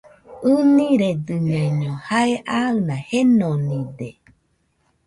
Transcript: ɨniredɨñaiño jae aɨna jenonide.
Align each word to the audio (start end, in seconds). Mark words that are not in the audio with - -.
ɨniredɨñaiño 0.55 1.91
jae 2.07 2.33
aɨna 2.59 2.95
jenonide. 3.09 4.09